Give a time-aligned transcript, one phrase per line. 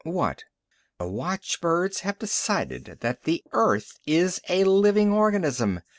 [0.03, 0.45] "What?"
[0.97, 5.81] "The watchbirds have decided that the Earth is a living organism.